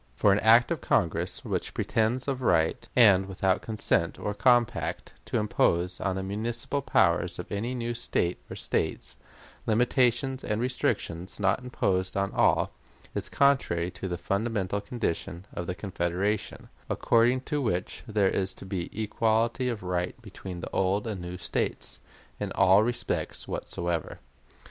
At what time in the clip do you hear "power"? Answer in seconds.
6.81-7.19